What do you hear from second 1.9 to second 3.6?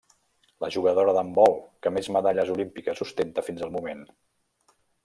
més medalles olímpiques ostenta